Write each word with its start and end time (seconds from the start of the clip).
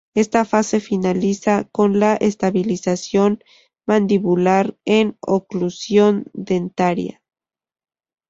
Esta 0.15 0.45
fase 0.45 0.79
finaliza 0.79 1.65
con 1.71 1.99
la 1.99 2.15
estabilización 2.15 3.43
mandibular 3.85 4.75
en 4.83 5.15
oclusión 5.19 6.25
dentaria. 6.33 7.21